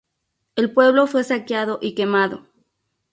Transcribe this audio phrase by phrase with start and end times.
[0.55, 2.47] El pueblo fue saqueado y quemado.